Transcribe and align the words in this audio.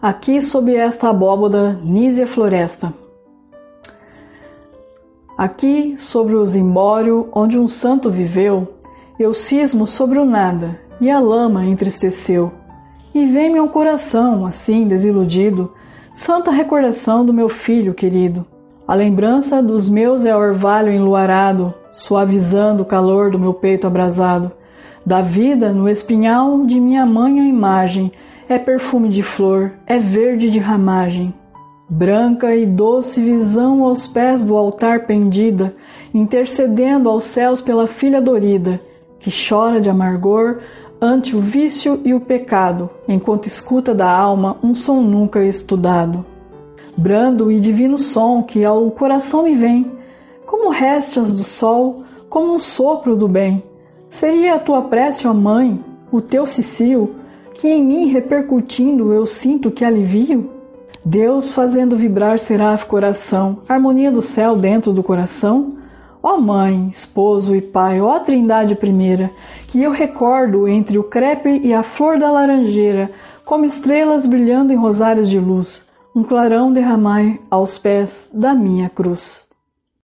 aqui 0.00 0.40
sob 0.40 0.74
esta 0.74 1.10
abóboda 1.10 1.78
nízia 1.84 2.26
floresta. 2.26 2.94
Aqui, 5.36 5.94
sobre 5.98 6.34
o 6.34 6.46
zimbório 6.46 7.28
onde 7.34 7.58
um 7.58 7.68
santo 7.68 8.10
viveu, 8.10 8.76
eu 9.18 9.34
cismo 9.34 9.86
sobre 9.86 10.18
o 10.18 10.24
nada 10.24 10.78
e 11.00 11.10
a 11.10 11.18
lama 11.18 11.66
entristeceu. 11.66 12.52
E 13.14 13.26
vem-me 13.26 13.58
ao 13.58 13.68
coração, 13.68 14.46
assim 14.46 14.86
desiludido, 14.86 15.72
santa 16.14 16.50
recordação 16.50 17.24
do 17.24 17.32
meu 17.32 17.48
filho 17.48 17.92
querido. 17.92 18.46
A 18.86 18.94
lembrança 18.94 19.62
dos 19.62 19.88
meus 19.88 20.24
é 20.24 20.34
orvalho 20.34 20.92
enluarado, 20.92 21.74
suavizando 21.92 22.82
o 22.82 22.86
calor 22.86 23.30
do 23.30 23.38
meu 23.38 23.52
peito 23.52 23.86
abrasado. 23.86 24.50
Da 25.04 25.20
vida 25.20 25.72
no 25.72 25.88
espinhal 25.88 26.64
de 26.64 26.80
minha 26.80 27.04
mãe 27.04 27.40
a 27.40 27.44
imagem 27.44 28.12
é 28.50 28.58
perfume 28.58 29.08
de 29.08 29.22
flor, 29.22 29.70
é 29.86 29.96
verde 29.96 30.50
de 30.50 30.58
ramagem. 30.58 31.32
Branca 31.88 32.52
e 32.52 32.66
doce 32.66 33.22
visão 33.22 33.84
aos 33.84 34.08
pés 34.08 34.44
do 34.44 34.56
altar 34.56 35.06
pendida, 35.06 35.72
intercedendo 36.12 37.08
aos 37.08 37.22
céus 37.22 37.60
pela 37.60 37.86
filha 37.86 38.20
dorida, 38.20 38.80
que 39.20 39.30
chora 39.30 39.80
de 39.80 39.88
amargor 39.88 40.58
ante 41.00 41.36
o 41.36 41.40
vício 41.40 42.00
e 42.04 42.12
o 42.12 42.18
pecado, 42.18 42.90
enquanto 43.06 43.46
escuta 43.46 43.94
da 43.94 44.10
alma 44.10 44.56
um 44.64 44.74
som 44.74 45.00
nunca 45.00 45.44
estudado. 45.44 46.26
Brando 46.96 47.52
e 47.52 47.60
divino 47.60 47.98
som 47.98 48.42
que 48.42 48.64
ao 48.64 48.90
coração 48.90 49.44
me 49.44 49.54
vem, 49.54 49.92
como 50.44 50.70
restas 50.70 51.32
do 51.32 51.44
sol, 51.44 52.02
como 52.28 52.52
um 52.52 52.58
sopro 52.58 53.14
do 53.14 53.28
bem. 53.28 53.62
Seria 54.08 54.56
a 54.56 54.58
tua 54.58 54.82
prece, 54.82 55.28
ó 55.28 55.32
mãe, 55.32 55.78
o 56.10 56.20
teu 56.20 56.48
cicio, 56.48 57.14
que 57.60 57.68
em 57.68 57.84
mim 57.84 58.06
repercutindo 58.06 59.12
eu 59.12 59.26
sinto 59.26 59.70
que 59.70 59.84
alivio? 59.84 60.50
Deus 61.04 61.52
fazendo 61.52 61.94
vibrar 61.94 62.38
seráfico 62.38 62.92
coração, 62.92 63.58
harmonia 63.68 64.10
do 64.10 64.22
céu 64.22 64.56
dentro 64.56 64.94
do 64.94 65.02
coração? 65.02 65.76
Ó 66.22 66.38
Mãe, 66.38 66.88
Esposo 66.90 67.54
e 67.54 67.60
Pai, 67.60 68.00
ó 68.00 68.18
Trindade 68.18 68.74
primeira, 68.74 69.30
que 69.66 69.82
eu 69.82 69.90
recordo 69.90 70.66
entre 70.66 70.98
o 70.98 71.04
crepe 71.04 71.60
e 71.62 71.74
a 71.74 71.82
flor 71.82 72.18
da 72.18 72.30
laranjeira, 72.30 73.10
como 73.44 73.66
estrelas 73.66 74.24
brilhando 74.24 74.72
em 74.72 74.76
rosários 74.76 75.28
de 75.28 75.38
luz, 75.38 75.86
um 76.16 76.22
clarão 76.22 76.72
derramai 76.72 77.38
aos 77.50 77.76
pés 77.76 78.26
da 78.32 78.54
minha 78.54 78.88
cruz. 78.88 79.49